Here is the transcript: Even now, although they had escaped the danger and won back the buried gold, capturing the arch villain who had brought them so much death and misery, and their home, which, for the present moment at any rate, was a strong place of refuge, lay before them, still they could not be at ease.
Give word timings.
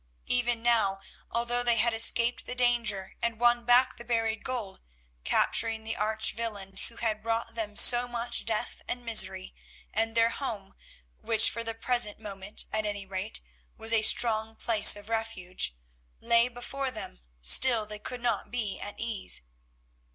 Even 0.25 0.63
now, 0.63 0.99
although 1.29 1.61
they 1.61 1.75
had 1.77 1.93
escaped 1.93 2.47
the 2.47 2.55
danger 2.55 3.13
and 3.21 3.39
won 3.39 3.65
back 3.65 3.97
the 3.97 4.03
buried 4.03 4.43
gold, 4.43 4.79
capturing 5.23 5.83
the 5.83 5.95
arch 5.95 6.33
villain 6.33 6.75
who 6.89 6.95
had 6.95 7.21
brought 7.21 7.53
them 7.53 7.75
so 7.75 8.07
much 8.07 8.43
death 8.43 8.81
and 8.87 9.05
misery, 9.05 9.53
and 9.93 10.15
their 10.15 10.31
home, 10.31 10.73
which, 11.21 11.51
for 11.51 11.63
the 11.63 11.75
present 11.75 12.17
moment 12.17 12.65
at 12.73 12.83
any 12.83 13.05
rate, 13.05 13.41
was 13.77 13.93
a 13.93 14.01
strong 14.01 14.55
place 14.55 14.95
of 14.95 15.07
refuge, 15.07 15.75
lay 16.19 16.47
before 16.47 16.89
them, 16.89 17.19
still 17.43 17.85
they 17.85 17.99
could 17.99 18.21
not 18.21 18.49
be 18.49 18.79
at 18.79 18.99
ease. 18.99 19.43